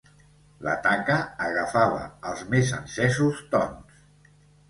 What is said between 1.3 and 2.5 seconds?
agafava els